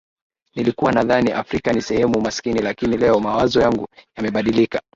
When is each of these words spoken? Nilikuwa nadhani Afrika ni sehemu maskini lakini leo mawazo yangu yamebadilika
Nilikuwa 0.55 0.91
nadhani 0.91 1.31
Afrika 1.31 1.73
ni 1.73 1.81
sehemu 1.81 2.21
maskini 2.21 2.61
lakini 2.61 2.97
leo 2.97 3.19
mawazo 3.19 3.61
yangu 3.61 3.87
yamebadilika 4.17 4.81